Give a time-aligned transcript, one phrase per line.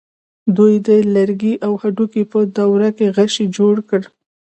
[0.57, 4.01] دوی د لرګي او هډوکي په دوره کې غشی جوړ کړ.